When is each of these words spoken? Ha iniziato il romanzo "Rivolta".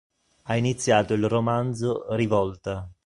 Ha 0.45 0.55
iniziato 0.55 1.13
il 1.13 1.27
romanzo 1.29 2.07
"Rivolta". 2.15 2.89